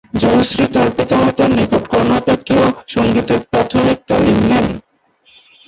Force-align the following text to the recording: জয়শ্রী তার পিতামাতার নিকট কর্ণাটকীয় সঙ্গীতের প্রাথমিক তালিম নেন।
জয়শ্রী 0.13 0.65
তার 0.73 0.87
পিতামাতার 0.97 1.49
নিকট 1.57 1.83
কর্ণাটকীয় 1.91 2.65
সঙ্গীতের 2.87 3.41
প্রাথমিক 3.51 3.97
তালিম 4.09 4.37
নেন। 4.49 4.67